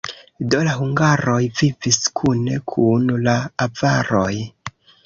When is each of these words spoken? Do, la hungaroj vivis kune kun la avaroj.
Do, 0.53 0.61
la 0.67 0.71
hungaroj 0.77 1.35
vivis 1.61 2.01
kune 2.21 2.59
kun 2.75 3.09
la 3.29 3.39
avaroj. 3.69 4.31